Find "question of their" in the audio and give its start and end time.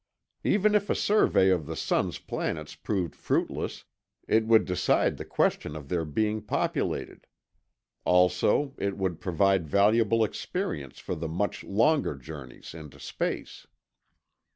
5.25-6.05